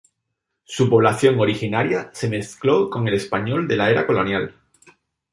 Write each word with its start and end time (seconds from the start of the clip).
Su 0.63 0.89
población 0.89 1.39
originaria 1.39 2.09
se 2.11 2.27
mezcló 2.27 2.89
con 2.89 3.07
el 3.07 3.13
español 3.13 3.67
de 3.67 3.75
la 3.75 3.91
era 3.91 4.07
colonial. 4.07 4.55